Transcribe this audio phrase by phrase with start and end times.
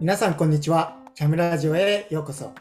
[0.00, 0.96] 皆さんこんにちは。
[1.14, 2.54] キャムラジオへようこそ。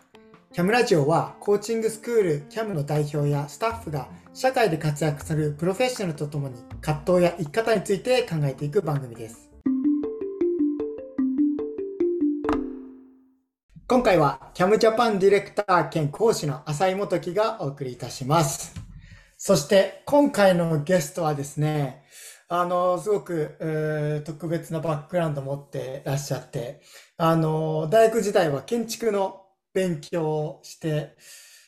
[0.52, 9.50] キャムラジオはコーチングスクールキャムの代表やスタッフが社会で活躍するプロフェッショナルとともに葛藤や生き方について考えていく番組です。
[13.88, 18.77] 今回はキャムジャパンディレクター兼講師の浅井元樹がお送りいたします。
[19.38, 22.04] そして今回のゲストはですね、
[22.50, 26.82] あの、すごく、えー、特別なバックグラウンドを持ってらっしゃって、
[27.18, 31.16] あの、大学時代は建築の勉強をして、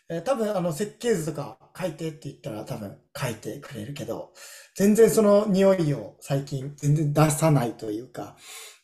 [0.09, 4.33] えー、多分あの設計図とか書いてって言ったら多分書いてくれるけど、
[4.75, 8.36] 全然その匂いを最近全然出さないというか、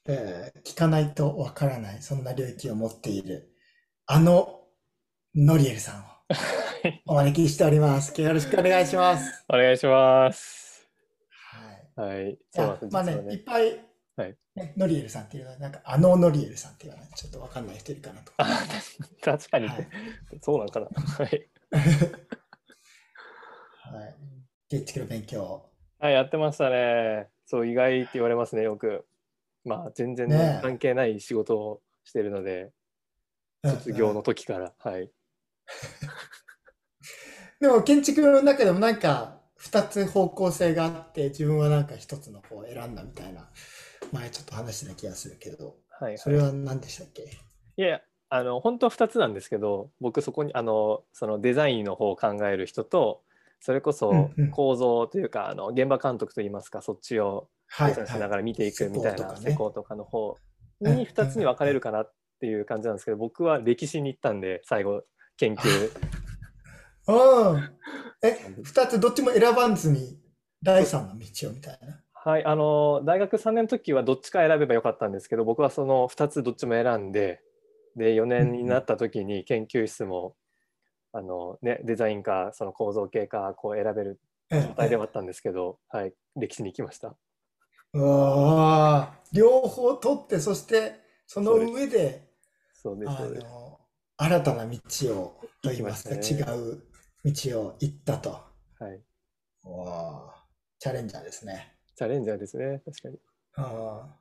[0.05, 3.49] えー、聞かないとわからない、そんな領域を持っている、
[4.05, 4.60] あの
[5.34, 6.15] ノリエルさんを
[7.06, 8.20] お招きしております。
[8.20, 9.46] よろしくお願いします。
[9.50, 10.90] お願いします。
[11.96, 12.38] はい。
[12.52, 13.80] そうまあね、ねいっぱい、
[14.16, 18.32] はい、ね、ノリエルさんっていうのは、なんか、あのノリエルさんっていうのは、ちょっとわかんない人いるかなと。
[19.24, 19.88] 確かに、はい、
[20.41, 20.88] そうなんかな。
[20.88, 21.49] はい。
[23.82, 24.16] はい。
[24.68, 25.70] 建築の勉強。
[25.99, 27.30] はい、やってましたね。
[27.46, 29.05] そう、意外って言われますね、よく。
[29.64, 32.71] まあ、全然、ね、関係ない仕事をしてるので、
[33.64, 35.12] 卒業の時から、はい。
[37.60, 43.49] でも、建築の中でもなんか、二つ方向性があって、自分はなんか一つの方を選んだみたいな、
[44.12, 47.24] 前ちょっと話した気がするけど、はい、はい、それは何でしたっけ？
[47.24, 53.24] いや、あの、本当は2つなんですけど、僕そこに、あの、そのデザインの方を考える人と、
[53.60, 57.49] それこそ構造というか、うんうん、あの現場監督といいますか、そっちを
[57.80, 60.38] デザインしながら見ていくみたいな施工とかの方
[60.82, 65.03] に2つに分かれるかなっていう感じなんですけど、僕は歴史に行ったんで、最後、
[65.38, 65.91] 研究
[67.08, 67.69] うん。
[68.22, 70.19] え、二つどっちも選ばずに
[70.64, 72.02] 第三の道をみたいな。
[72.14, 77.44] はい、あの大学3年の時はどっちか選べばよかったんですけど僕はその2つどっちも選んで
[77.96, 80.36] で4年になった時に研究室も、
[81.14, 84.20] あのね、デザインかその構造系かこう選べる
[84.52, 87.16] 状態ではあったんですけど、はい、歴史に行きました。
[87.94, 92.28] うわ両方取ってそしてその上で
[92.74, 93.12] そうです
[94.18, 94.80] 新たな道
[95.20, 96.84] をといいますか、ね、違う
[97.26, 98.30] 道を行ったと。
[98.30, 99.02] はい。
[99.64, 100.30] お
[100.80, 101.76] チャレンジャーですね。
[101.96, 103.18] チャレンジャーですね、確かに。
[103.56, 104.16] あ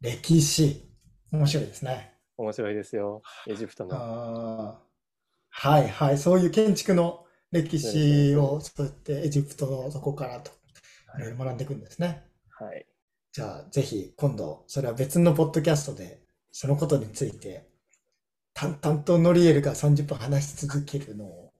[0.00, 0.90] 歴史、
[1.30, 2.14] 面白いですね。
[2.36, 4.78] 面白いですよ、エジプトの。
[5.48, 10.50] はいはい、そういう建築の歴史をそうやってエジプトのそこからと、
[11.18, 12.24] いろいろ学んでいくんですね。
[12.50, 12.86] はい。
[13.32, 17.68] じゃあ、ぜひ今度、それは別のポッドキャストで、そのことについて、
[18.58, 21.52] 淡々とノリエルが30分話し続けるのを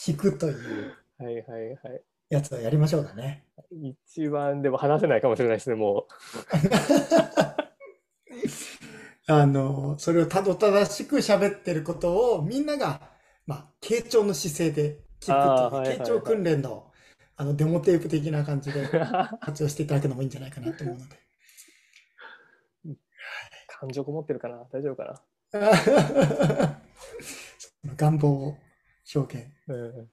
[0.00, 3.44] 聞くというはいはいはいやつをやりましょうかね。
[3.70, 6.12] 一番でも話せないかもしれないですね、もう。
[9.32, 13.10] あの、それをたどただしく喋ってることをみんなが、
[13.46, 16.90] まあ、傾聴の姿勢で聞くという、傾聴訓練の
[17.36, 18.86] あのデモテープ的な感じで
[19.40, 21.18] 活用していただくのもいいんじゃないかなと思うので。
[23.66, 24.68] 感情こもってるかな？
[24.70, 25.22] 大丈夫かな？
[27.96, 28.56] 願望を
[29.14, 29.46] 表現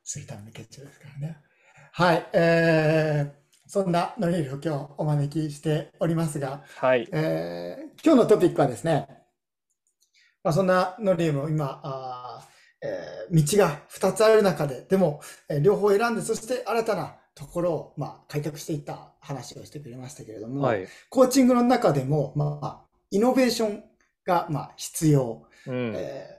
[0.04, 1.38] するための結晶ですからね。
[1.94, 9.08] はい、えー、そんなノリルを今日お招きしておりますが、はいえー、今日のトピックはですね、
[10.44, 12.48] まあ、そんなノリルも今あ、
[12.82, 22.82] えー、道が2つある中で、でも、えー、両方選んで、そして新たなところを、まあ、開拓していった話をしてくれましたけれども、はい、コーチングの中でも、まあ、
[23.12, 23.84] イノベーション
[24.28, 26.38] が、まあ、必要、うん、えー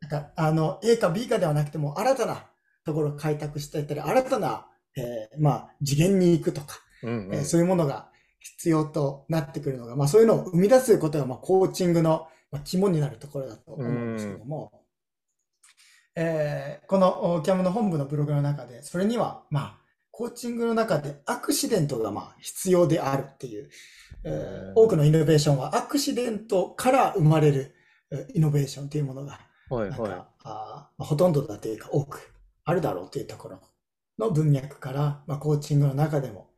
[0.00, 2.46] なんか、あの、A か B かではなくても、新たな
[2.84, 8.08] ところを開拓していったり、新たな、えー、まあ、次元に行くとか、うんうん、えー、そういうものが
[8.40, 12.28] 必要となってくるのが、まあ、そういうのを生み出すことが、まあ、コーチングの
[12.64, 14.72] 肝になるところだと思うんですけども、
[16.16, 19.80] えー、このキャムの本部のブログの中で、それには、まあ、
[20.10, 23.70] コーチングの中でアクシデントがまあ必要であるっていう、
[24.24, 27.74] えー、多くのイノベーションはアクシデントから生まれる
[28.34, 29.38] イノベーションというものが
[29.70, 30.10] はいはい、
[30.42, 32.32] あほとんどだというか多く
[32.64, 33.60] あるだろうというところ
[34.18, 36.50] の文脈から、まあ、コーチングの中でも、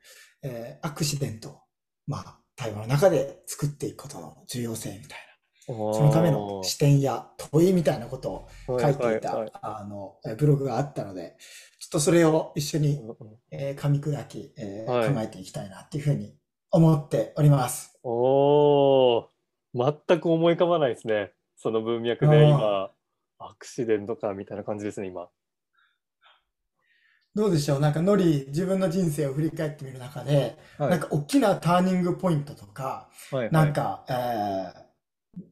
[0.43, 1.61] えー、アクシデントを、
[2.07, 5.19] まあ、対話の中で作っていくことの重要性みたい
[5.69, 8.31] な、そのための視点や問いみたいなこと
[8.67, 11.37] を書いていた、はいはいはい、あのブログがあったので、
[11.79, 13.01] ちょっとそれを一緒に、
[13.51, 16.35] えー、噛み砕き、えーはい、考えていきたいなっていうふうに
[16.73, 17.99] 思っております。
[18.03, 19.25] おー、
[20.09, 21.33] 全く思い浮かばないですね。
[21.57, 22.91] その文脈で今、
[23.39, 25.29] アクシデントかみたいな感じですね、今。
[27.35, 27.81] どうでしょう？
[27.81, 34.83] なんかノリ、自分の人生を振り返ってみる中で、はいなんか大きなターニングポイントとか、はいはいなんか、えー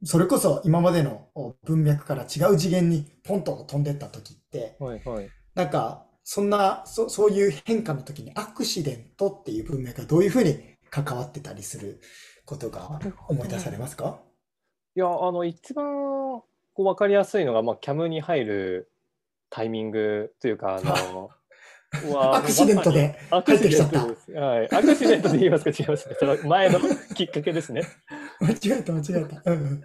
[0.05, 5.31] それこそ今までのお文脈から違う次元にポンと飛んでった時って、はいはい。
[5.55, 12.01] なんか、そんな、そ、そういう変化の時にアクシデントっていう文脈がどういうふうに関わってたりする
[12.45, 14.21] ことが思い出されますか？
[14.97, 16.45] いや、あの、一番こ
[16.79, 18.91] う分かりやすいのが、まあ、キャムに入る
[19.51, 21.31] タイミングというか、あの、
[22.33, 24.07] アクシデントで入ってきちゃった。
[24.41, 24.75] はい。
[24.75, 26.17] アクシデントで言いますか違いますね。
[26.19, 26.79] その前の
[27.15, 27.83] きっかけですね。
[28.41, 29.43] 間違えた間違えた。
[29.51, 29.83] うんうん。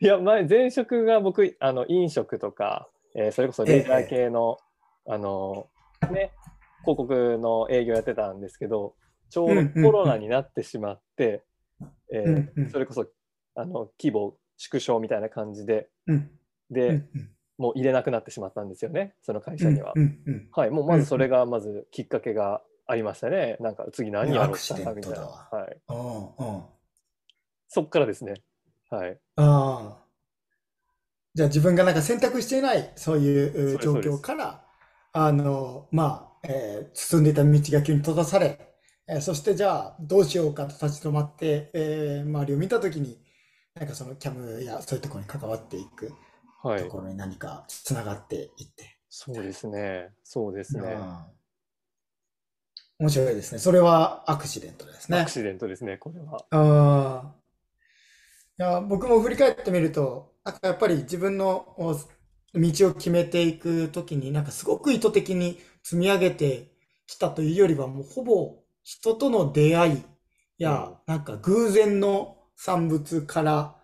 [0.00, 4.58] いや、前、前職が僕、あの、飲食とか、えーそれこそレジャー系の、
[5.06, 5.68] あの、
[6.12, 6.32] ね、
[6.82, 8.94] 広告の営業やってたんですけど、
[9.30, 11.42] ちょうどコロナになってしまって、
[12.12, 13.06] えーそれこそ、
[13.54, 16.30] あの、規模縮小みたいな感じで、うん
[16.70, 17.02] で、
[17.56, 19.94] もう入れなくなってしまったんですよね、その会社には。
[20.52, 23.56] はい、もうまずそれがまずきっかけがありましたね。
[23.60, 25.18] なんか次何やろうかなみたいな。
[25.18, 25.80] はい。
[27.68, 28.34] そっからですね。
[28.90, 29.18] はい。
[29.36, 30.08] ああ。
[31.34, 34.64] じゃあ自分がなんか選択していないそういうう状況から、
[35.12, 38.74] あの、まあ、えー進んでいた道が急に閉ざされ、
[39.08, 43.18] えーそしてじゃあどうしようかと立ち止まって、えー周りを見たときに、
[43.74, 46.12] なんかそのキャムやそういうところに関わっていく
[46.62, 46.82] はい。
[46.82, 48.98] ところに何かつながっていって。
[49.10, 50.12] そうですね。
[50.22, 50.88] そうですね。
[50.88, 51.38] うん
[52.98, 53.58] 面白いですね。
[53.58, 55.30] それはアクシデントですねアク。
[55.30, 56.46] シデントですね、これは。
[56.50, 56.58] あ
[57.34, 57.38] あ。
[58.58, 61.94] いや、僕も振り返ってみると、なんかやっぱり自分のお
[62.54, 66.72] 道を決めていくときに、なんかすごく意図的に積み上げて
[67.06, 68.58] きたというよりは、もうほぼ
[68.90, 70.02] 人との出会い
[70.58, 73.76] や、なんか偶然の産物から、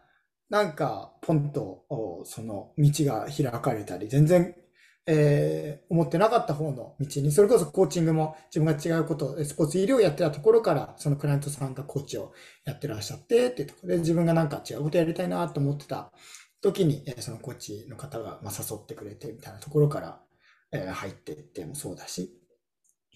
[0.49, 4.55] なんかポンとおその道が開かれたり、全然、
[5.07, 12.33] えー思ってなかった方の道に、それこそコーチングも自分が違うこと、スポーツ医療をやってたところから、そのクライアントさんがコーチを
[12.65, 16.11] やってらっしゃってっていうところで、自分がなんか違うことやりたいなと思ってた
[16.63, 20.21] 時に、えーそのコーチの方がまあ誘ってくれてみたいなところから、
[20.73, 22.31] えー入っていってもそうだし、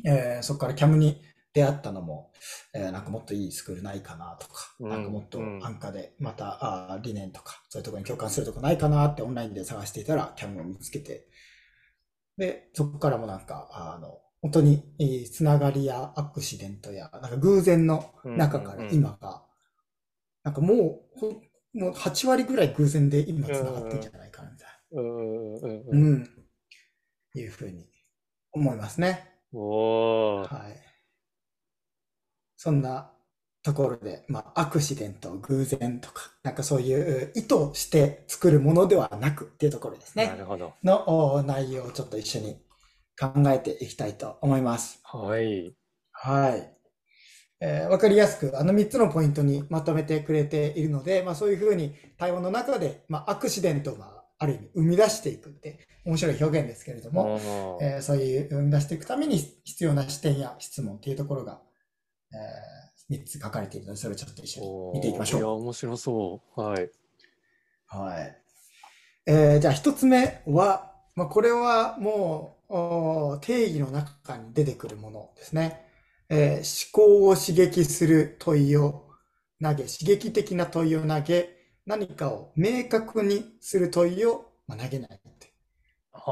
[0.07, 1.21] えーそこからキャムに
[1.59, 2.33] 出会ったのも、
[2.75, 6.59] えーなんかもっといいスクールないかなとか、うんなんかもっとうん安価で、また、
[6.93, 11.29] あー理念とか、そういうところに共感するとこないかなってオンラインで探していたら、キャムを見つけて、
[12.37, 19.43] で、そこからもなんか、あの、本当に、えーつながりやアクシデントや、なんか偶然の中から今が、
[20.45, 21.43] なんかもう、ほ
[21.75, 25.01] もう8割ぐらい偶然で今つながってんじゃないかな、みたいな、う。
[25.91, 26.25] うんん、
[27.35, 27.89] いうふうに
[28.53, 29.35] 思いますね。
[29.53, 30.51] おー。
[30.57, 30.88] はい。
[32.59, 33.11] そんな
[33.63, 40.27] ところで、まあ、アクシデント、偶然とか、なんかそういう意図して作るものではなくっていうところですね。
[40.27, 40.75] なるほど。
[40.83, 42.61] のお内容をちょっと一緒に
[43.19, 45.01] 考えていきたいと思います。
[45.05, 45.75] はい。
[46.13, 46.75] はい。
[47.61, 61.61] えーわかりやすく、あの3つのポイントにまとめてくれているので、まあそういうふうに対話の中で、まあアクシデントをまあある意味生み出していくって面白い表現ですけれども、えーそういう生み出していくために必要な視点や質問っていうところが、
[62.35, 65.49] え3つ書かれているので、それをちょっと一緒に見ていきましょういや、。
[65.49, 66.61] 面白そう。
[66.61, 66.91] はい。
[67.87, 68.43] はい。
[69.27, 75.87] えーじゃあ一つ目は、まあ、これはもうおー定義の中に出てくるものですね。
[76.31, 79.07] えー思考を刺激する問いを
[79.63, 81.51] 投げ、刺激的な問いを投げ、
[81.87, 85.53] 何かを明確にする問いを、まあ、投げないって。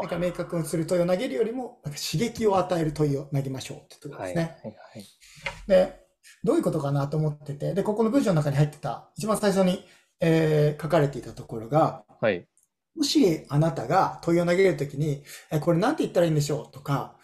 [0.00, 4.34] なんか明確にする問いを投げるよりも、なんか刺激を与える問いを投げましょうってところはい。
[4.34, 4.46] ですはい。
[4.46, 4.58] ね。
[4.94, 5.06] はい。
[5.66, 6.00] で、
[6.44, 9.84] どういうことかなと思ってて、で、ここの文章の中に入ってた、一番最初に、
[10.20, 12.46] えー書かれていたところが、はい。
[12.94, 17.16] もしあなたが問いを投げるときに、え、これなんて言ったらいいんでしょうとか、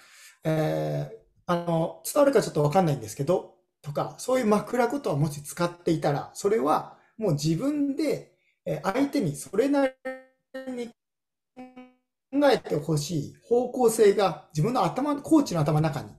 [0.45, 8.33] えーあの、伝わるかちょっとわかんないんですけど、とか、そういう枕言葉をもし使っていたら、それはもう自分で、
[8.67, 9.93] えー相手にそれなり
[10.73, 10.89] に
[12.33, 16.11] 考えてほしい方向性が自分の頭、コーチの頭の中に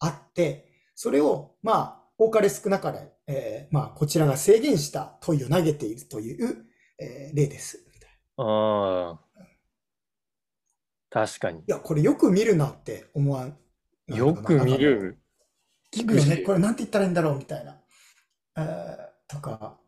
[0.00, 6.66] あって、それを、まあ、多かれ少なかれ、えーまあ、こちらが制限した問いを投げているという、
[6.98, 7.84] えー例です。
[8.36, 9.20] ああ。
[11.10, 11.60] 確かに。
[11.60, 13.56] いや、これよく見るなって思わん。
[14.08, 15.18] よく見る。
[15.94, 16.38] 聞くよね。
[16.38, 17.76] これなんて言ったらいいんだろうみたいな。
[18.56, 18.96] えー
[19.28, 19.78] とか、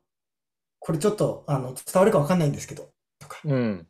[0.78, 3.40] これちょっとあの伝わるかわかんないんですけど、とか。
[3.44, 3.86] うん。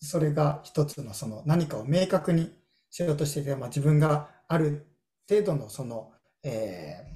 [0.00, 2.52] それが一つのその何かを明確に
[2.90, 4.86] しようとしていて、まあ、自分がある
[5.28, 7.10] 程度のその、えー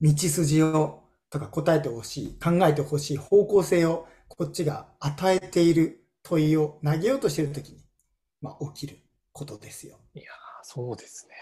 [0.00, 7.78] 道筋をとか答えてほしい、考えてほしい方向性をこっちが与えている問いを投げようとしているときに、
[8.40, 8.98] まあ、起きる
[9.32, 9.98] ことですよ。
[10.62, 11.34] そうですね。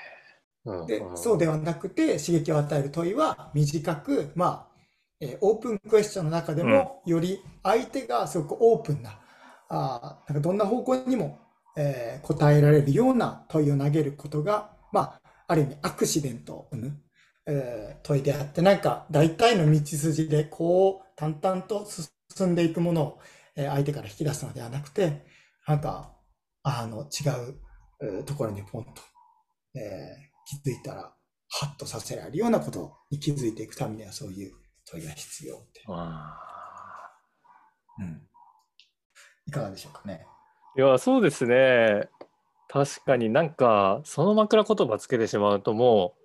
[0.66, 4.74] うん、で、そうではなくて、刺激を与える問いは短く、まあ、
[5.20, 9.20] えー、オープンクエスチョンの中でも、より相手がすごくオープンな、
[9.68, 11.38] あなんかどんな方向にも、
[11.76, 17.00] えー、答えられるような問いを投げることが、まあ、ある意味アクシデントを生む、
[17.46, 21.86] えー、問いであって、なんか大体の道筋でこう淡々と
[22.34, 23.18] 進んでいくものを、
[23.56, 25.24] えー、相手から引き出すのではなくて、
[25.66, 26.12] なんか、
[26.62, 27.60] あの、違う、
[28.02, 28.90] えー、ところにポンと、
[29.74, 31.14] えー、気づいたら、
[31.48, 34.52] ハッとさせられるようなことに気づいていくためにはそういう
[34.86, 35.82] 問いが必要って。
[37.98, 38.28] うん。
[39.46, 40.26] いかがでしょうかね。
[40.76, 42.08] いや、そうですね。
[42.68, 46.24] 確かになんか、その枕言葉つけてしまうともう、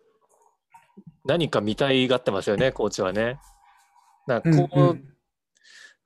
[1.25, 3.39] 何か見たいがってますよね、コーチはね。
[4.25, 5.17] なんかこう、うんうん、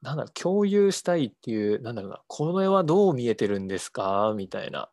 [0.02, 4.34] なんだろう、共有したいっていう、なんだろうな、この絵はどう見えてるんですか？
[4.36, 4.90] みたいな。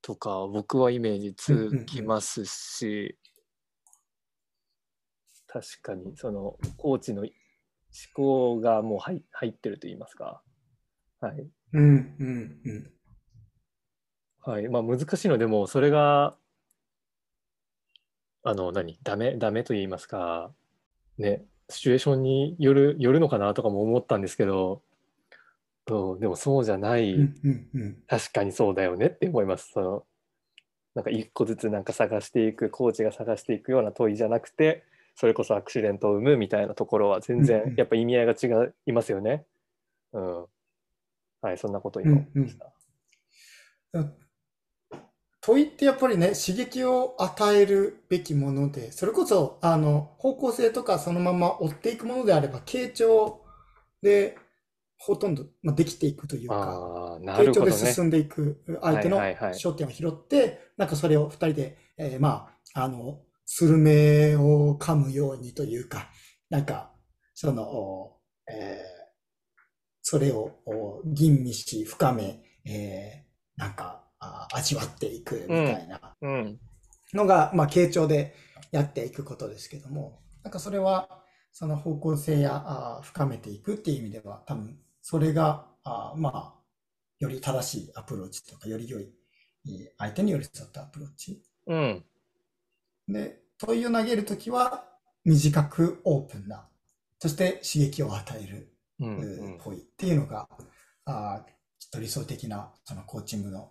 [0.00, 3.18] とか、僕はイメージつきますし、
[5.46, 7.30] 確かに、その、コーチの思
[8.14, 10.42] 考がもう入入ってると言いますか。
[11.20, 11.46] はい。
[11.72, 12.92] うんうんうん。
[14.44, 14.68] はい。
[14.68, 16.36] まあ難しいのでも、それが、
[18.42, 18.98] あの、何？
[19.04, 19.62] ダメ、ダメ？
[19.62, 20.50] と言いますか、
[21.16, 24.82] ね、シチュエーションによる、よるのかなとかも思ったんですけど、
[25.86, 29.70] うん、でもそうじゃない、うんうんうん、確かにそうだよねって思います。
[29.72, 30.04] その、
[30.96, 34.84] なんか一個ずつなんか探していく、コーチが探していくような問いじゃなくて、
[35.14, 39.44] それこそアクシデントを生むみたいなところは全然やっぱ意味合いが違いますよね。
[40.12, 40.46] うん。
[41.42, 42.72] はい、そんなこと言いました。
[43.92, 44.14] うんうん
[45.42, 53.44] 問いってやっぱりね、刺激を与えるべきもので、それこそ、あの、方向性とかそのまま追っていくものであれば、傾聴
[54.02, 54.38] で
[54.98, 66.08] ほとんど、まあ、できていくというか、ね、傾聴で進んでいく相手の焦点を拾って、なんかそれを二人で、えー、まあ、あの、スルメを噛むようにというか、
[66.50, 66.92] なんか、
[67.34, 68.16] その、
[68.48, 68.78] えー、
[70.02, 70.52] それを
[71.04, 76.16] 吟味し、深め、えー、なんか、あ味わっていくみたいな。
[77.12, 78.34] のが、うん、まあ、傾聴で
[78.70, 86.62] やっていくことですけども、なんかそれは、その方向性やあ深めていくっていう意味では、多分、それが、あまあ、
[87.18, 89.12] より正しいアプローチとか、より良い、
[89.98, 91.42] 相手に寄り添ったアプローチ。
[91.66, 92.04] うん。
[93.08, 94.84] で、問いを投げるときは、
[95.24, 96.68] 短くオープンな、
[97.18, 100.48] そして刺激を与える、うんうん、問いっていうのが、
[101.04, 101.44] あ
[101.90, 103.70] と理想的なそのコーチングの、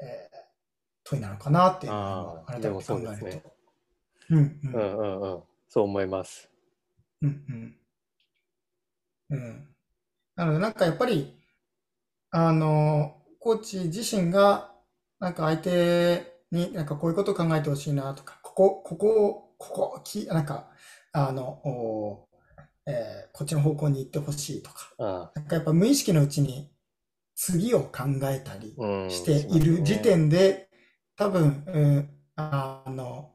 [0.00, 0.38] えー、
[1.04, 3.52] 問いなのかなっていうのを改めて考えると。
[4.30, 6.50] うんうんうんうんそう思います。
[7.20, 7.76] うんうん。
[9.30, 9.68] うん。
[10.34, 11.36] なのでなんかやっぱり、
[12.30, 14.72] あの、コーチ自身が、
[15.20, 20.70] なんか相手になんかこういうことを考えてほしいなとか、ここ、ここ、ここ、き、なんか、
[21.12, 22.28] あの、お
[22.86, 26.70] えー、こっちの方向に行ってほしいとか、あなんかやっぱ無意識のうちに
[27.40, 28.74] 次を考えたり
[29.10, 30.68] している時点で、
[31.16, 33.30] 多分、うん、あの、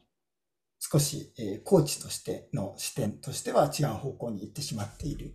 [0.77, 5.33] 少し、えー、コーチとしての視点としては違う方向に行ってしまっている、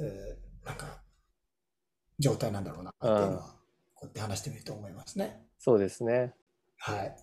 [0.00, 1.02] えー、なんか、
[2.18, 3.54] 状態なんだろうなっていうのは、
[3.94, 5.46] こうやって話してみると思いますね。
[5.60, 6.34] そうですね。
[6.78, 7.16] はい。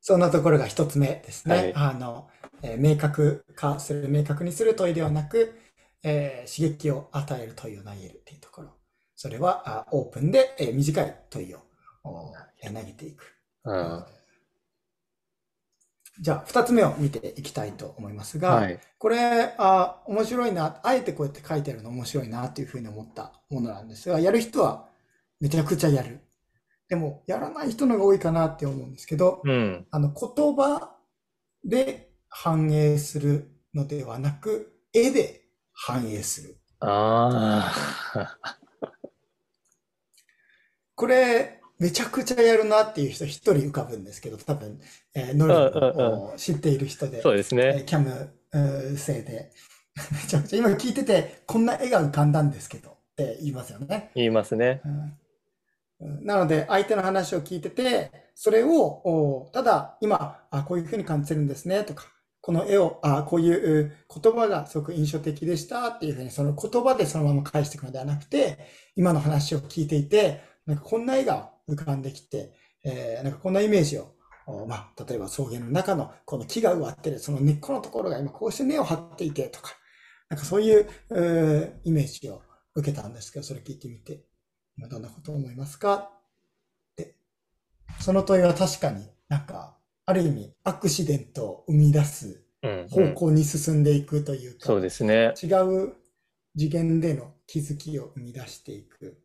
[0.00, 1.54] そんなところが一つ目ですね。
[1.54, 2.30] はい、あの、
[2.62, 5.60] えー、明確化する、明確にする問いではなく、
[6.02, 8.83] えー、刺激を与える問いを投げるっていうところ。
[9.16, 11.60] それはオープンで、え短い問いを
[12.04, 13.34] 投げていく。
[13.64, 14.04] うん、
[16.20, 24.88] じゃあ、二つ目を見ていきたいと思いますが、はい、これあ、面白いな、あえてこうやって書いてあるの面白いなというふうに思ったものなんですが、やる人は
[25.40, 26.20] めちゃくちゃやる。
[26.88, 30.94] でも、やらない人のが多いかなって思うんですけど、うん、あの言葉
[31.64, 36.58] で反映するのではなく、絵で反映する。
[36.80, 37.72] あ
[38.14, 38.63] あ。
[41.04, 44.80] これ、めちゃくちゃやるなっていう人一人浮かぶんですけど、多分、
[45.14, 47.62] えー、ノルを知っている人で、そうですね。
[47.62, 48.30] えー、キャム
[48.96, 49.50] 生で、
[50.12, 54.12] めちゃくちゃ今聞いてて、こんな絵が浮かんだんですけどって言いますよね。
[54.14, 54.80] 言いますね。
[56.00, 62.06] うん、なので、相手の話を聞いてて、それを、ただ、今、あ、こういうふうに感じてるんですね、とか、
[62.40, 63.92] この絵を、あ、こういう
[64.22, 68.58] 言葉がすごく印象的でしたっていうふうに、その言葉でそのまま返していくのではなくて、
[68.96, 72.52] 今の話を聞いていて、なんかこんな絵が浮かんできて、
[72.84, 74.14] えー、なんかこんなイメージを、
[74.66, 79.72] まあ、例えば草原の中のこの木が植わってる、その根っこのところが今こうして根を張っていてとか、
[80.28, 82.42] なんかそういう、えー、イメージを
[82.74, 84.24] 受けたんですけど、それ聞いてみて、
[84.76, 85.94] 今どんなことを思いますか？
[85.94, 86.10] っ
[86.96, 87.16] て
[88.00, 92.44] その問いは確かになんか、ある意味、アクシデントを生み出す
[92.90, 95.32] 方向に進んでいくというか、そうですね。
[95.42, 95.94] 違う
[96.56, 99.22] 次元での気づきを生み出していく、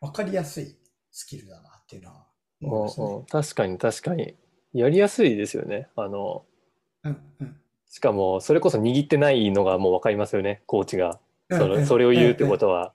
[0.00, 0.76] わかりやすい
[1.10, 2.26] スキルだなっていうのは
[2.60, 3.24] 思いますね。
[3.30, 4.34] 確かに確かに。
[4.72, 5.88] やりやすいですよね。
[5.96, 6.44] あの、
[7.04, 7.56] うんうん、
[7.88, 11.18] しかも、それこそ握ってないのがもう分かりますよね、コーチが。
[11.50, 12.92] そのそれを言うってことは、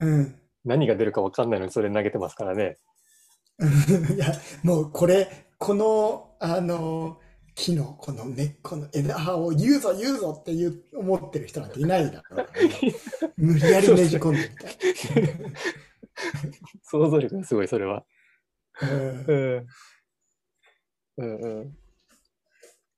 [0.00, 2.78] うん、何が出るか分かんないのにそれ投げてますからね。
[4.16, 7.20] いや、もうこれ、この、あの、
[7.54, 12.94] 木のこの根っこの枝葉を言うぞ言うぞって言う思ってる人なんていないだろう、ね、
[13.36, 15.34] 無理やりねじ込んでみたい。
[16.82, 18.04] 想像力がすごい、それは。
[18.82, 19.66] うん。
[21.18, 21.76] うんうん。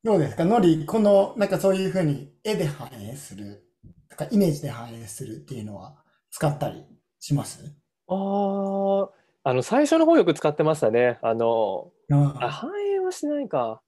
[0.04, 0.44] どうですか？
[0.44, 3.64] ノリ、この、なんかそういうふうに絵で反映する、
[4.10, 5.96] とかイメージで反映するっていうのは
[6.30, 6.84] 使ったり
[7.20, 7.76] します？
[8.08, 9.10] ああ、
[9.50, 11.18] あの、最初の方よく使ってましたね。
[11.22, 11.92] あの、
[12.40, 13.80] あ反映はしないか。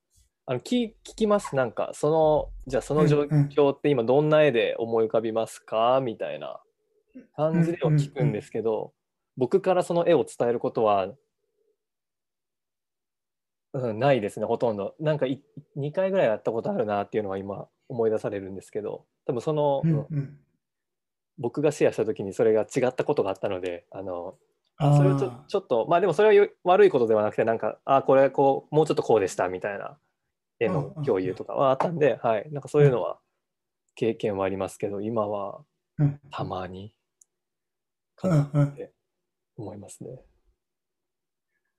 [0.46, 1.56] あの聞聞きます？
[1.56, 3.22] なんか、その、じゃあその状
[3.56, 6.00] 況って今どんな絵で思い浮かびますか？
[6.02, 6.60] みたいな
[7.36, 8.92] 感じでは聞くんですけど、
[9.36, 11.08] 僕からその絵を伝えることは
[13.74, 14.94] うん、ないですね、ほとんど。
[15.00, 15.42] なんかい
[15.76, 20.38] 2回ぐらいやったことあるなっていうのは今思い出されるんですけど、多分その、うんうん、
[21.38, 24.36] 僕がシェアした時にそれが違ったことがあったので、あの
[24.78, 29.98] それをちょちょっと、まあでもそれは悪いことではなくて、なんか、あこれこう、もうちょっとこうでしたみたいな
[30.60, 33.18] 絵の共有とかはあったんで、はい、なんかそういうのは
[33.96, 35.64] 経験はありますけど、今は
[36.30, 36.94] たまに
[38.16, 38.93] かなって
[39.56, 40.20] 思いますね。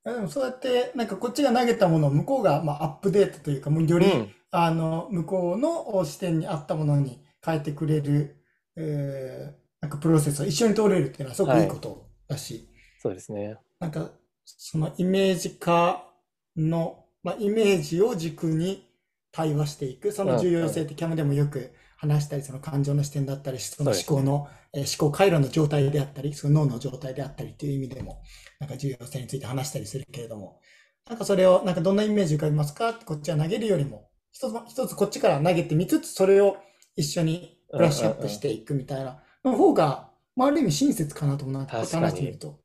[0.03, 8.35] でもそうやって、なんかこっちが投げたものを向こうがまあアップデートというか、もうより、うん、あの、向こうの視点に合ったものに変えてくれる、
[8.75, 12.63] えー、なんかプロセスを一緒に通れるっていうのはすごくいいことだし、はい、
[13.01, 13.57] そうですね。
[13.79, 14.11] なんか、
[14.45, 16.07] そのイメージ化
[16.55, 18.87] の、まあ、イメージを軸に
[19.31, 28.21] 対話していく、その重要性ってキャムでもよく話したり、その感情の視点だったり、その思考の、えー、思考回路の状態であったり、その脳の状態であったりっていう意味でも、
[28.59, 30.59] なんか重要性について話したりするけれども、
[31.09, 32.89] なんかそれを、なんかどんなイメージ浮かびますか？
[32.89, 36.57] ってこっちは投げるよりも、一つ、一つこっちから投げてみつつ、それを
[36.95, 42.59] 一緒にブラッシュアップしていくみたいなの方が、まあ、ある意味親切かなと思うな、話してみると。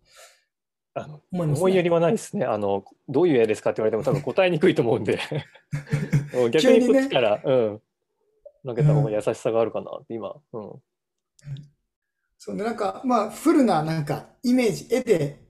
[0.93, 2.45] あの思いね、思いやりはないですね。
[2.45, 5.21] あの、どういう絵ですかって言われても多分答えにくいと思うんで。
[6.51, 7.81] 逆にこっちから、ね、うん、
[8.65, 10.73] 投げた方が優しさがあるかなって今、うん。
[12.39, 15.43] そうね、なんか、まあ、フルな、なんか、イメージ、絵で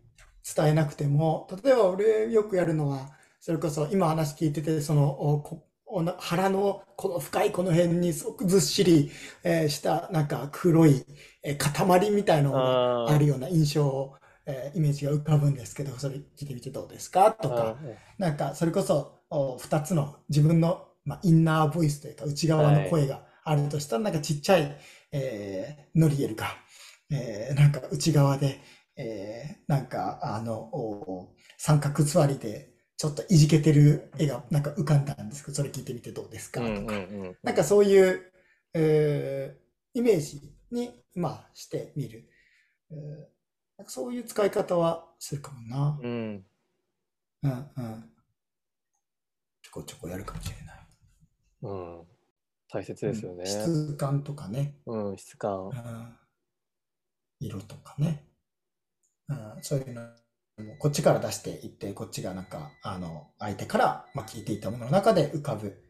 [0.56, 5.64] 伝えなくても、例えば俺よくやるのは、それこそ今話聞いてて、その、
[6.18, 9.10] 腹のこの深いこの辺にすごくずっしり、
[9.42, 11.04] えー、したなんか黒い、
[11.42, 14.14] えー、塊みたいのがあるような印象を、
[14.46, 17.32] えー、イメージが浮かぶんですけど、それ聞いてみてどうですか？
[17.32, 17.76] とか、
[18.18, 24.78] なんかそれこそ2つの自分のまあ、インナーボイスというか内側の声があるとしたら、なんかちっちゃい、
[25.10, 26.46] えー、ノリエルが、
[27.10, 28.60] えー、なんか内側で、
[28.96, 36.60] えー、なんかあの、三角座りで、ちょっといじけてる絵がなんか浮かんだんですけど、それ聞いてみてどうですか？
[36.60, 36.94] とか、
[37.42, 38.30] なんかそういう、
[38.74, 42.28] えー、イメージに、まあ、してみる。
[42.90, 42.98] えー、
[43.78, 45.98] なんかそういう使い方はするかもな。
[46.02, 46.44] うん。
[47.42, 48.04] うんうん。
[49.62, 50.80] ちょこちょこやるかもしれない。
[51.62, 52.02] うん。
[52.72, 53.46] 大切ですよね。
[53.46, 54.76] 質感とかね。
[54.86, 55.68] うん、質感。
[55.68, 56.16] うん、
[57.40, 58.24] 色とかね。
[59.28, 65.82] うん、そういうのもこっちから出していって、こっちがなんか、あの、相手から、まあ、聞いていたものの中で浮かぶ、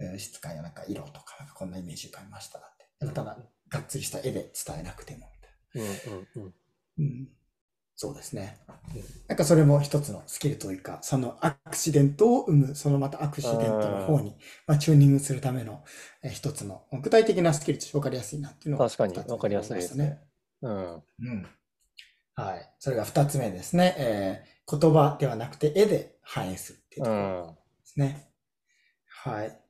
[0.00, 3.06] えー、質感やなんか色とか、こんなイメージ浮かびましたって。
[3.14, 3.38] ただ、
[3.68, 5.28] がっつりした絵で伝えなくても
[5.74, 6.08] みたいな。
[6.08, 6.54] うんうんうん。
[6.98, 7.28] うん
[8.00, 8.56] そうですね。
[9.26, 14.36] なんかそれも一つのスキルというか、そのアクシデントを生む、そのまたアクシデントの方に、
[14.68, 15.82] まあ、チューニングするための
[16.32, 20.20] 一つの具体的なスキルとして分かりやすいなっていうのが、確かに分かりやすいですね。
[20.62, 20.94] うん。
[20.94, 21.46] うん。
[22.36, 22.72] はい。
[22.78, 23.96] それが二つ目ですね。
[23.98, 27.24] えー、言葉ではなくて絵で反映するっていうところ
[27.80, 28.30] ですね。
[29.26, 29.60] うん、はい。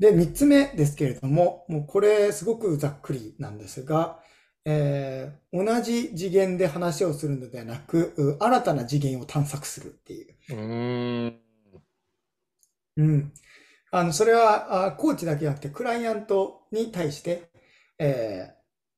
[0.00, 4.20] で、三つ目ですけれども、もうこれすごくざっくりなんですが、
[4.64, 10.34] えー、同じ次元で話をするのではなく、新たな次元を探索するっていう。
[10.50, 11.40] うん。
[12.96, 13.32] うん。
[13.90, 17.50] あの、それは、あコーチだけじゃなくて、クライアントに対して、
[17.98, 18.54] え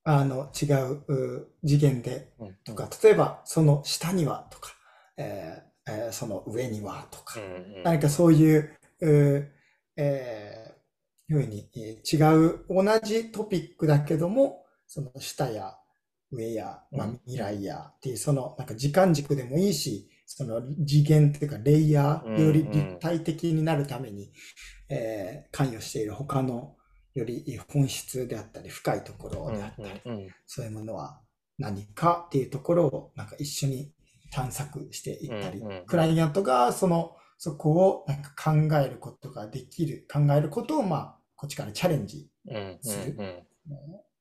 [0.07, 2.33] ー、あの、違う次元で、
[2.65, 4.71] とか、例えば、その下には、とか、
[5.17, 7.47] えーえー、その上には、とか、うん
[7.77, 9.51] うん、何かそういう、う
[9.97, 14.64] えー、ふうに違う、同じトピックだけども、
[14.95, 15.75] その下や
[16.31, 24.31] 上や、まあ、未来やっていう、そのなんか時間軸でもいいし、その次元というかレイヤー、より立体的になるために、
[24.89, 26.77] えー、関与している他の
[27.13, 31.21] より本質であったり深いところであったり、そういうものは
[31.59, 33.91] 何かっていうところをなんか一緒に
[34.31, 42.31] 探索していったり、クライアントがそのそこをなんか考えることができる、考えることをまあこっちからチャレンジ
[42.81, 43.45] する、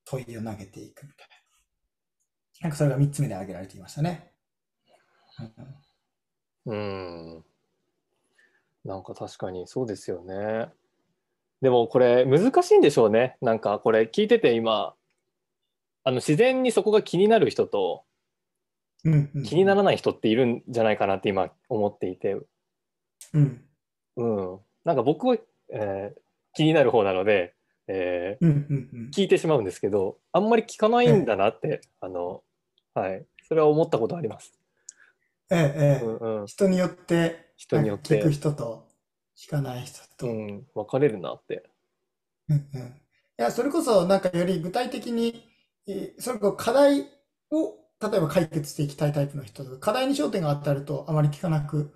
[0.06, 1.44] 問いを投げていくみたいな。
[2.62, 4.32] なんかそれが3つ目で挙げられていましたね。
[6.66, 7.44] うん。
[8.86, 10.68] なんか確かにそうですよね。
[11.62, 13.38] でもこれ難しいんでしょうね。
[13.42, 14.96] なんかこれ聞いてて今、
[16.04, 18.04] あの自然にそこが気になる人と、
[19.04, 22.38] 気にならない人っているんじゃないかなって今思っていて、
[23.34, 23.62] うん、
[24.18, 25.38] うん、なんか僕は、
[25.74, 26.22] えー、
[26.54, 27.54] 気になる方なので、
[27.88, 32.42] えー聞いてしまうんですけどあんまり聞かないんだなって、あの
[32.94, 33.26] はい。
[33.48, 34.54] それは思ったことあります。
[35.52, 38.20] ええええ、うんうん、人によって人によって。
[38.20, 38.88] 聞く人と
[39.38, 41.64] 聞かない人と、うん、分かれるなって。
[42.50, 42.92] うんうん、い
[43.38, 45.50] やそれこそなんかより具体的に
[46.20, 47.02] それこそ課題
[47.52, 51.94] を例えば解決していきたいタイプの人と課題に焦点が当たるとあまり聞かなく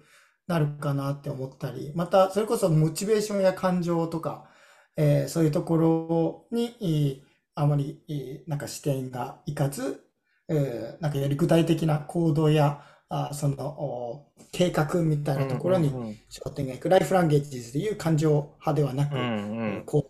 [0.47, 4.50] なるかなって思ったりまたそれこそモチベーションや感情とか
[4.97, 7.23] えー、そういうところに、
[7.55, 10.03] あまり、なんか視点がいかず、
[10.49, 20.10] えー、なんかより具体的な行動や、あその計画みたいなところに焦点がいく、ライフランゲージでいう感情派ではなく、うんうん、行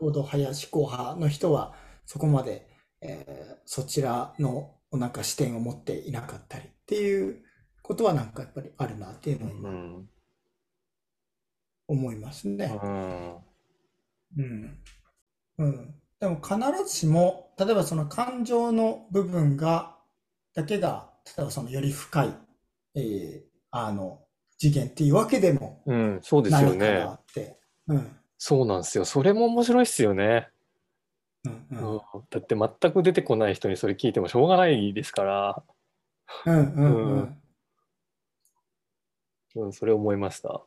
[0.00, 1.72] 動派や思考派の人は
[2.04, 2.68] そこまで、
[3.00, 7.42] えー、そちらのなんか視点を持っていなかったりっていう
[7.82, 10.02] ことはなんかやっぱりあるなっていうのを今、
[11.88, 12.78] 思いますね。
[12.82, 13.45] うん
[14.36, 14.78] うん。
[15.58, 15.94] うん。
[16.20, 19.96] でも必ずしも、例えばその感情の部分が、
[20.54, 22.34] だけが、例えばそのより深い、
[22.94, 24.22] えー、あの、
[24.58, 27.06] 次元っていうわけでもうん、そうですよね。
[27.06, 27.58] って。
[27.88, 28.16] うん。
[28.38, 29.04] そうなんですよ。
[29.04, 30.48] それも面白いっすよね。
[31.44, 35.62] うんうん、だって全く出てこない人にそれ聞いてもしょうがないですから。
[36.46, 37.42] うんうんうん。
[39.56, 40.62] うん、それ思いました。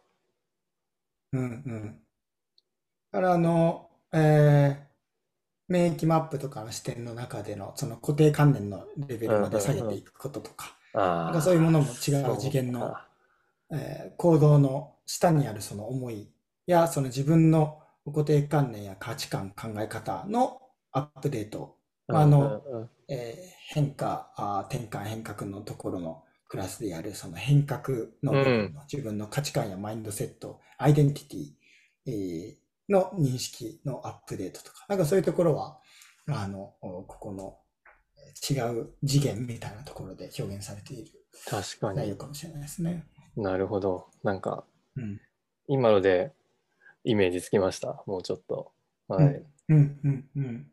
[1.34, 2.00] うんうん。
[3.12, 4.90] からあの、えー
[5.70, 12.96] 免疫マップとかの視点の中でのその固定観念のレベルまで下げていくこととか、なんかそういうものも違う次元の、
[13.72, 16.32] えー、行動の下にあるその思い
[16.66, 20.60] やその自分の固定観念や価値観考え方の
[20.92, 21.76] アップデート、
[22.08, 22.64] あの、
[23.08, 27.90] えー、変化あ転換変革のところのクラスでやるその変革
[28.24, 31.50] の部分の、自分の価値観やマインドセットアイデンティティ、
[32.08, 35.80] えーの認識のアップデートとか、なんかそういうところは、
[36.28, 37.58] あの、ここの
[38.50, 41.12] 違う次元みたいなところで表現されている
[41.48, 43.06] 確かに内容かもしれないですね。
[43.36, 44.08] なるほど。
[44.24, 44.64] なんか、
[44.96, 45.20] うん、
[45.68, 46.34] 今ので
[47.04, 48.04] イメージつきました。
[48.06, 48.72] もうちょっと。
[49.08, 49.44] はい。
[49.70, 50.68] うん、うん、うん、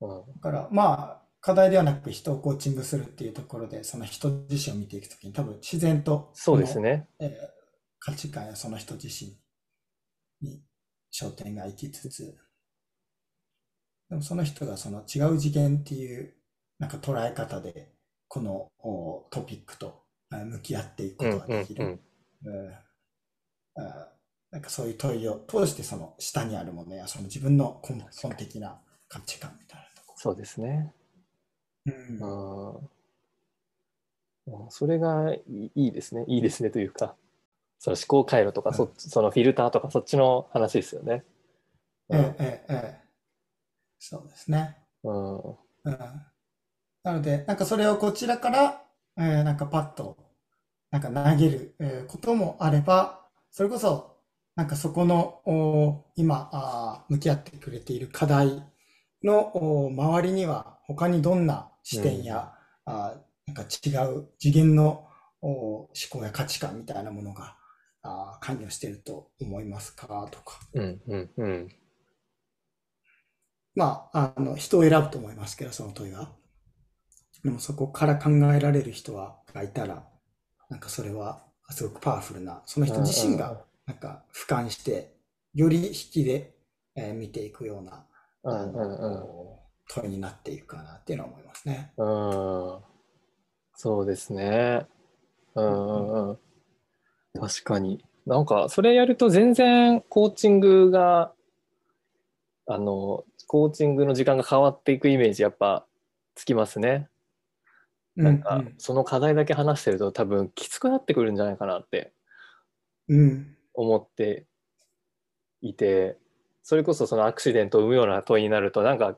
[0.00, 0.34] うん。
[0.34, 7.08] だから、まあ、課題ではなく人をコーチングするっていうところで、その人自身を見ていくときに多分自然と、そうですね。
[7.18, 7.30] えー、
[7.98, 9.36] 価値観やその人自身
[10.40, 10.62] に
[11.12, 12.36] 焦点が行きつつ、
[14.08, 16.34] でもその人がその違う次元っていう
[16.78, 17.92] なんか捉え方で、
[18.28, 18.70] この
[19.30, 22.00] トピックと向き合っていくことができる。
[24.52, 30.18] なんかそういう問いを通してその下にあるものやその自分の根本的な価値観みたいなところ。
[30.18, 30.94] そうですね。
[31.84, 32.18] うん、
[34.48, 36.24] あそれがいいですね。
[36.28, 37.16] いいですねというか。
[37.78, 41.24] その思考回路とか、そそのフィルターとかそっちの話ですよね。
[42.10, 43.06] ええええ
[43.98, 44.76] そうですね。
[45.02, 45.36] うん。
[45.38, 45.98] うん、
[47.02, 48.82] なので、なんかそれをこちらから、
[49.16, 50.16] えー、なんかパッと、
[50.90, 54.18] なんか投げる、えー、こともあれば、それこそ、
[54.54, 58.62] なんかそこの、お今あ、向き合ってくれている課題
[59.24, 62.52] のお周りには、他にどんな視点や、
[62.86, 63.14] うん、あ
[63.46, 65.06] なんか違う次元の
[65.40, 67.56] お思考や価値観みたいなものが
[68.06, 70.28] あ関与してると思いますか？
[70.30, 70.60] とか。
[70.74, 71.68] うんうんうん。
[73.74, 76.32] まあ、あの、人を選ぶと思いますけど、その問いは。
[77.44, 80.08] でもそこから考えられる人は、がいたら、
[80.70, 85.14] なんかそれはすごくパワフルな、その人自身が、なんか俯瞰して、
[85.52, 86.56] より引きで、
[86.94, 88.06] えー、見ていくような、
[88.44, 89.26] うんうんうん、
[89.88, 91.92] 問いになっていくかなっていうのは思いますね。
[91.98, 92.80] うん。
[93.74, 94.86] そうですね。
[95.54, 96.38] うんうんうん。
[97.38, 98.04] 確かに。
[98.26, 101.32] なんか、それやると全然コーチングが、
[102.66, 105.86] あの、コーチングの時間が変わっていくイメージやっぱ
[106.34, 107.08] つきますね。
[108.16, 112.12] なんかその課題だけ話してると多分きつくなってくるんじゃないかなって
[113.74, 114.46] 思って
[115.60, 116.16] いて、
[116.62, 119.16] それこそそのアクシデントを生むような問いになるとなんか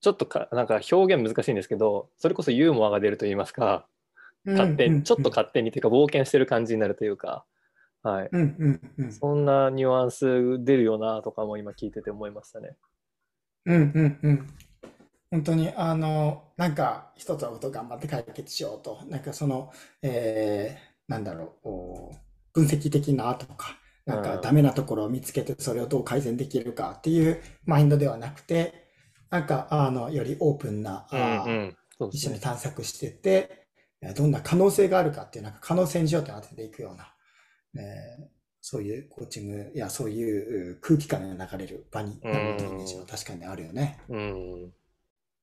[0.00, 3.86] ちょっとかなんか表現難しいんですけどそれこそユーモアが出ると言いますか
[4.46, 7.44] 勝手に、ちょっと勝手にというか冒険してる感じになるというか、
[8.02, 8.30] はい、
[9.10, 12.76] そんなニュアンス出るよなとかも今聞いてて思いましたね。
[13.66, 14.46] うんうんうん。
[15.30, 22.14] 本当に、あの、なんか、一つのことを頑張って解決しようと、なんかその、えー、なんだろう、
[22.52, 28.86] 分析的なとか、なんかダメなところを見つけて、それをどう改善できるかっていうマインドではなくて、
[29.30, 32.10] なんか、あの、よりオープンな、うんうん。
[32.12, 33.65] 一緒に探索してて、
[34.14, 37.12] どんな可能性があるかっていう、なんか可能性に焦点を当てていくような、
[37.80, 38.26] えー、
[38.60, 44.00] そういうコーチングやそういう空気感が流れる場になるというイメージは確かにあるよね。
[44.08, 44.72] うん。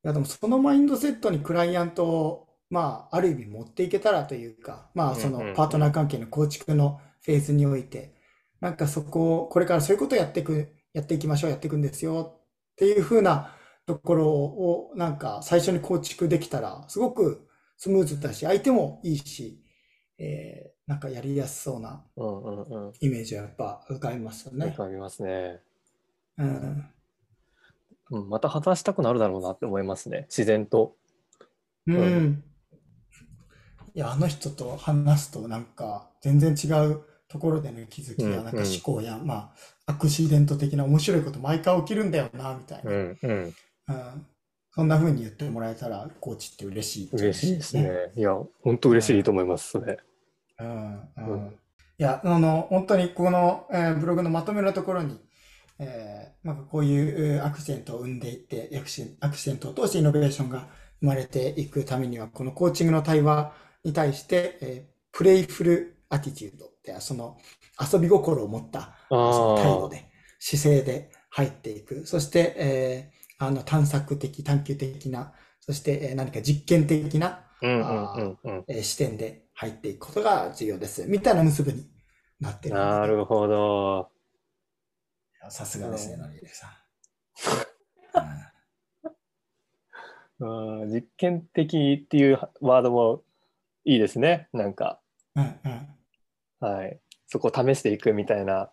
[0.05, 8.13] いやでもそのマインドセットにクライアントを、まあ、ある意味持っていけたらというか、まあ、そのパートナー関係の構築のフェーズにおいて、
[8.59, 12.41] なんかそこを、これからそういうことをやっていく、やっていきましょう、やっていくんですよ
[12.73, 19.59] っていうふうなところを、なんか最初に構築できたら、すごくスムーズだし、相手もいいし、
[20.17, 22.03] えー、なんかやりやすそうな
[22.99, 24.67] イメージはやっぱ浮かびますよね。
[24.67, 25.59] 浮かびますね。
[26.37, 26.85] うん。
[28.11, 30.95] うん、また話したくなるだろうなって思いますね、自然と。
[31.87, 31.95] うん。
[31.95, 32.43] うん、
[33.95, 39.53] いや、あの人と話すと、なんか、全然違うところでの気づきや、なんか思考や、ま
[39.85, 42.91] あ、アクシデント的な面白いこと毎回起きるんだよな、みたいな。
[42.91, 43.55] うん、うん、
[43.87, 44.25] うん
[44.75, 48.11] そんなふうに言ってもらえたら、コーチって嬉しい、ね、嬉しいですね。
[48.15, 49.99] いや、本当嬉しいと思います、それ。
[50.59, 51.59] うん、うん。
[51.99, 55.19] いや、あの、本当にこの、えー、ブログのまとめのところに、
[55.77, 60.67] えー、なんかこういうアクシデントを生んでいって、アクシデントを通してイノベーションが
[61.01, 67.37] 生まれていくためには、このコーチングの対話に対して、えー、プレイフルアティチュードって、その
[67.79, 70.09] 遊び心を持ったその態度で、
[70.39, 72.07] 姿勢で入っていく。
[72.07, 73.12] そして、えー、
[73.47, 77.45] あの探索的、探求的な、そして、えー、何か実験的な、
[78.81, 81.05] 視点で入っていくことが重要です。
[81.07, 81.85] みたいな結ぶに
[82.39, 82.75] なってる。
[82.75, 84.11] なるほど。
[85.49, 86.71] さすがですね、のりさん。
[90.91, 93.23] 実験的っていうワードも
[93.85, 94.99] いいですね、なんか。
[95.35, 96.99] うんうん、はい。
[97.27, 98.71] そこを試していくみたいな、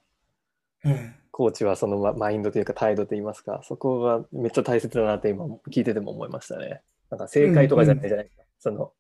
[0.85, 6.83] うん、コーチはそのマインドというか態度といいますか、そこがめっちゃ大切だなって今聞いてても思いましたね。
[7.11, 8.43] なんか正解とかじゃないじゃないですか。
[8.71, 8.93] うんうん、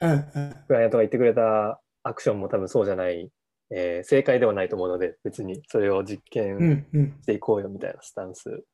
[0.00, 3.30] その、うんうん、クライアントが言ってくれたアクションも多分そうじゃない
[3.70, 8.64] えー、正解ではないと思うので、別にそれを実験していこうよみたいなスタンス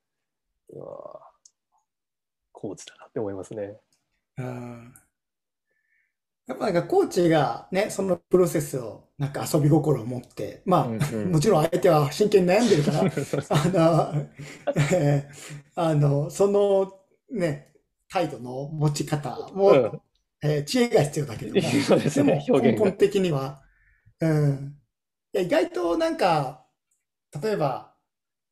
[0.75, 1.21] は、
[2.53, 3.77] コーチだなって思いますね。
[4.39, 4.95] うん
[6.51, 12.99] やっぱなんかコーチがね、そのプロセスをなんか遊び心を持って、まあ、うんうん、もちろん相手は真剣に悩んでるから、
[13.51, 14.29] あの、
[14.93, 16.93] えー、あの、その
[17.31, 17.73] ね、
[18.09, 20.01] 態度の持ち方も、うん、
[20.43, 23.63] えー、知恵が必要だけども、そうですね、でも根本的には、
[24.19, 24.75] うん、
[25.33, 26.67] いや意外となんか、
[27.41, 27.95] 例えば、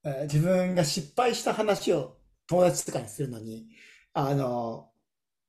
[0.04, 3.66] えー、自分が失敗した話を友達とかにするのに、
[4.12, 4.88] あの、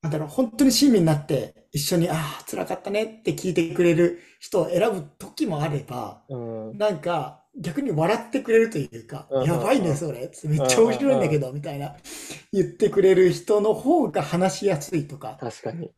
[0.02, 6.36] なんだろう、本当に親身になって一緒に、ああ、辛かったねって聞いてくれる人を選ぶ時もあれば、う
[6.74, 10.32] ん、なんか逆に笑ってくれるというか、うん、やばいね、それ。
[10.46, 11.96] めっちゃ面白いんだけど、みたいな
[12.54, 15.92] 言ってくれる人の方が話しやすいとか、確かに。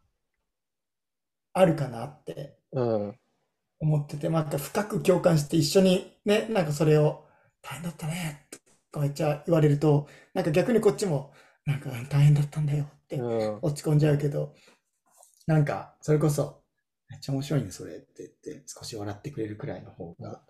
[1.53, 7.25] あるかなって思ってて、また深く共感して一緒にね、なんかそれを
[7.61, 8.57] 大変だったね、と
[8.99, 11.33] かめっちゃ言われると、なんか逆にこっちも、
[11.65, 14.53] なんか大変だったんだよって落ち込んじゃうけど、
[15.47, 16.61] うん、なんかそれこそ、
[17.09, 20.41] めっちゃ面白いね、それって言って少し笑ってくれるくらいの方が、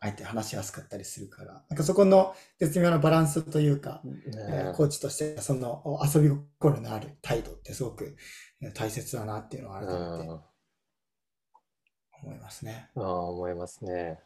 [0.00, 8.16] 相手話しやすかったりするから、なんかそこの絶妙なバランスというか、ねえー、コーチとしてその遊び心のある態度ってすごく
[8.74, 10.50] 大切だなっていうのを改めて
[12.22, 12.90] 思いますね。
[12.96, 14.20] ああ、思いますね。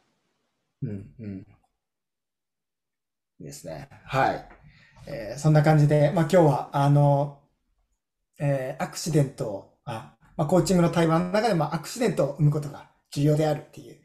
[0.83, 1.47] うんうん。
[3.41, 3.89] ですね。
[4.05, 4.49] はい。
[5.07, 7.39] えー、そんな感じで、まあ今日は、あの、
[8.39, 13.97] えー、アクシデントあ、まあ、コーチングの対話の中で、まあ、アクシデントを生むことが重要であるっていう、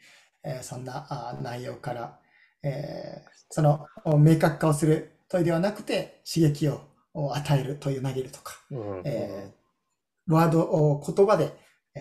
[0.43, 2.19] えー、そんなあ内容から、
[2.63, 3.87] えー、その
[4.17, 6.81] 明確化をする問いではなくて、刺激を
[7.13, 11.55] 与える問いを投げるとか、うん、えー、ワードを言葉で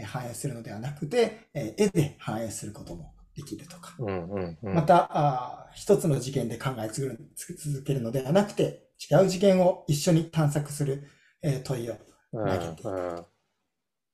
[0.05, 11.05] 反映するのではなくて、絵で反映することもできるとか、うんうんうん、またあ、一つの事件で考え続けるのではなくて、違う事件を一緒に探索する、
[11.41, 11.95] え問いを
[12.33, 13.25] 投げていく。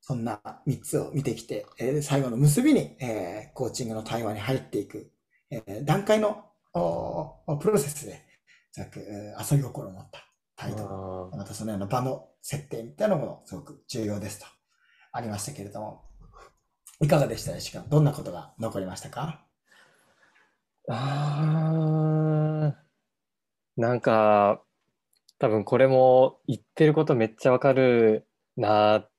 [0.07, 5.11] そんな3つを見てきて、えー、最後の結びに、えー、コーチングの対話に入っていく、
[5.51, 8.23] えー、段階のプロセスで、
[8.77, 14.47] 遊び心を持った態度、またそのような場の設定みたいなのもすごく重要ですと。
[15.13, 16.03] ありましたけれども、
[17.01, 17.89] いかがでしたでしょうか？
[17.89, 19.47] どんなことが残りましたか？
[20.91, 22.75] あ
[23.79, 24.63] なんか、
[25.39, 29.11] 多分これも言ってることめっちゃわかるなっ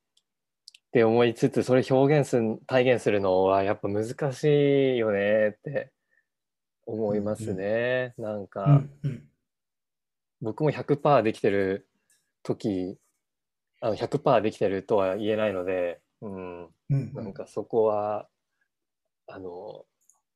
[0.91, 5.91] て思いつつ、それ表現する、体現するのはやっぱ難しいよねって
[6.85, 8.13] 思いますね。
[8.17, 9.23] うんうん、なんか、うんうん、
[10.41, 11.87] 僕も100%できてる
[12.43, 12.97] 時、
[13.81, 18.27] あの100%できてるとは言えないので、うん、うんうん、なんかそこは、
[19.27, 19.85] あの、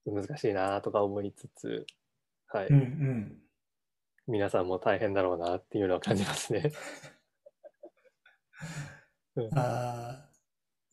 [0.06, 1.86] 難しいなとか思いつつ、
[2.48, 2.68] はい。
[2.68, 3.49] うんうん
[4.30, 6.72] 皆さんも大変だろうなっていうのは感じますね。
[9.56, 10.30] あ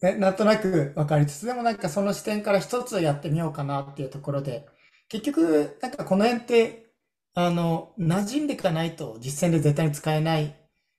[0.02, 4.68] ね、なんとなく分かりつつでもなんかその視点から一つやってみようかなっていうところで
[5.08, 6.92] 結局なんかこの辺って
[7.34, 10.54] あの馴染んでいかないと実践で絶対に使えない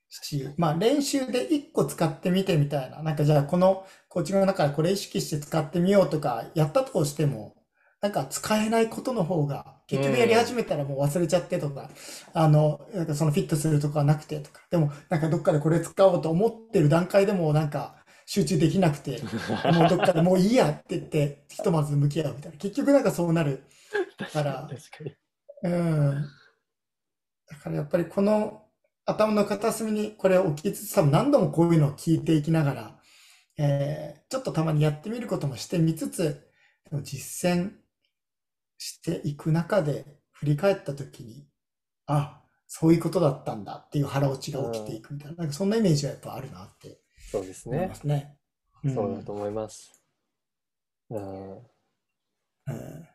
[0.10, 3.16] し、まあ練習で一個使ってみてみたいななん。
[3.18, 7.57] かじゃあこのコーチングの中でこれ意識して使ってみようとかやったとしても
[8.02, 11.90] なんか使えないことの方が、結局やり始めたらもう忘れちゃってとか、
[12.36, 19.22] うん、あの、なんかそのフィットするとかはなくてとか、でもなんかどっかでこれ使おうと思ってる段階でもなんか集中できなくて、
[19.74, 22.58] もうどっかでもういいやって言って、ひとまず向き合うみたいな。
[22.58, 23.64] 結局なんかそうなる
[24.32, 24.70] から、
[25.64, 26.26] うん。
[27.50, 28.64] だからやっぱりこの
[29.06, 33.00] 頭の片隅にこれを置きつつ、多分何度もこういうのを聞いていきながら、
[33.58, 36.48] えー、ちょっとたまにやってみることもしてみつつ、
[37.04, 37.72] 実践
[38.78, 41.48] していく中で振り返った時に、
[42.06, 47.00] あ、そういうことだったんだっていう腹落ちが起きていくみたいな、なんかそんなイメージはやっぱあるなって
[47.32, 47.92] そうですね。
[48.04, 48.38] ね
[48.84, 49.92] うん、そうだと思います。
[51.10, 51.58] うん。
[51.58, 53.08] うん、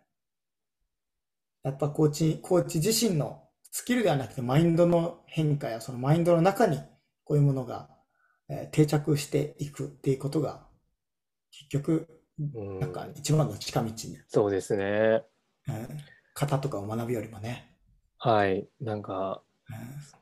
[1.62, 6.79] やっぱコーチ、コーチ自身のスキルではなくてマインドの変化やそのマインドの中に
[7.25, 7.88] こういうものが、
[8.48, 10.66] えー、定着していくっていうことが
[11.51, 12.09] 結局
[12.81, 13.94] なんか一番の近道に。
[14.29, 15.22] そうですね。
[15.68, 15.88] うん、
[16.35, 17.77] 型とかを学ぶよりもね。
[18.18, 18.68] はい。
[18.81, 19.77] なんか、うん、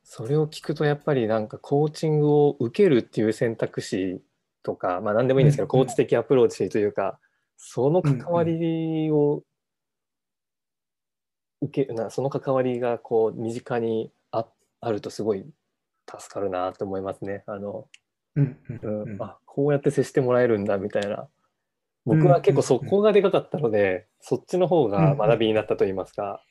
[0.05, 4.22] それを聞くとやっぱりなんかコーチングを受けるっていう選択肢
[4.62, 7.18] とか、まあ何でもいいんですけど、うん、コーチ的アプローチというか、
[7.57, 9.42] その関わりを
[11.61, 14.46] 受け、なその関わりがこう身近にあ
[14.81, 15.44] あるとすごい
[16.09, 17.44] 助かるなと思いますね。
[17.46, 17.87] あの、
[18.37, 18.57] うん
[19.20, 21.29] あこうやって接してもらえるんだみたいな。
[22.05, 26.43] 僕は結構そこがでかかったので、そっちの方が学びになったと言いますか、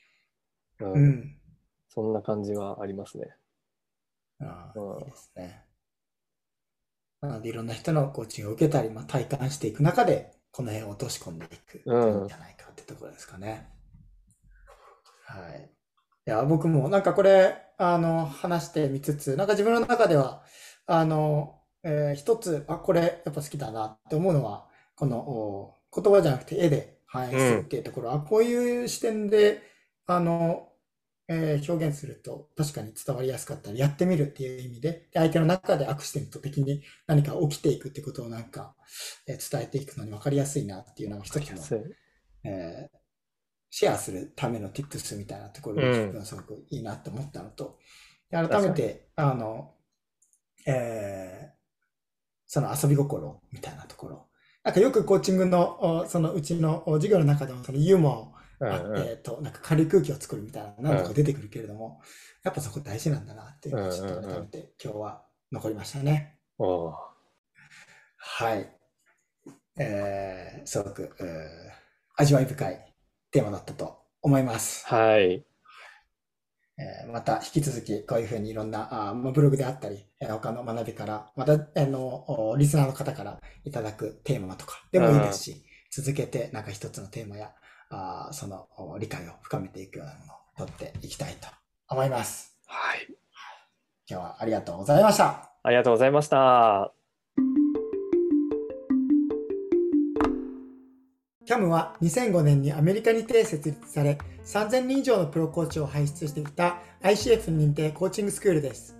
[0.80, 1.38] うん、うん、
[1.90, 3.28] そんな感じはありますね。
[4.42, 5.66] ああ、うん、いいですね。
[7.22, 13.68] なので、いろんな人のコーチングを受けたり、まあ、体感していく中で、この辺を落とし込んでいくんじゃないかってところですかね。
[15.36, 15.70] うん、はい。
[16.28, 20.44] いや、僕もなんかこれ、あの、話してみつつ、なんか自分の中では、
[20.86, 24.68] あの、えー、一つ、あ、これやっぱ好きだなって思うのは、
[25.00, 29.62] この言葉じゃなくて絵で反映するっていうところ、うん、あこういう視点で
[30.06, 30.68] あの、
[31.30, 38.76] えー、表現すると確かに伝わりやすかったりやってみるっていう意味でで相手の中でアクシデント的に何か起きていくってことをなんか、
[39.26, 41.64] えー、伝えていくのに分かりやすいなっていうのが一つの、
[42.44, 42.98] えー、
[43.70, 47.80] シェアするための tips みたいなところが自分はすごくいいなと思ったのと、
[48.34, 49.76] うん、改めてあの、
[50.68, 51.58] えー、
[52.48, 54.29] その遊び心みたいなところ
[54.63, 58.34] なんかよくコーチングの、そのうちの授業の中でもそのユーモアを
[58.74, 62.02] あって、と、なんか軽い空気を作るみたいな何度か出てくるけれども、
[62.43, 66.39] やっぱそこ大事なんだなっていうのをちょっと改めて今日は残りましたね。
[68.17, 68.69] はい。
[69.78, 71.15] えー、すごく、
[72.15, 72.93] 味わい深い
[73.32, 74.86] テーマだったと思います。
[74.88, 75.49] はい。
[76.80, 87.51] えまた引き続きこういうふうにいろんなあブログであったり、え他の学びから、またあのリスナーの方からいただくテーマとかでもいいですし、続けてなんか一つのテーマや
[87.89, 88.68] あその
[88.99, 91.47] 理解を深めていくようなものを取っていきたいと
[91.89, 92.58] 思います。
[92.66, 93.08] はい。
[94.10, 95.51] 今日はありがとうございました。
[95.62, 96.99] ありがとうございました。
[101.50, 108.95] CAM は2005年にアメリカにて設立され、3000人以上のプロコーチを輩出してきた ICF 認定コーチングスクールです。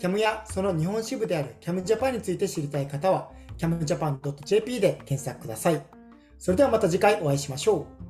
[0.00, 5.80] CAM やその日本支部である CAM Japan について知りたい方は camjapan.jp で検索ください。
[6.36, 8.07] それではまた次回お会いしましょう。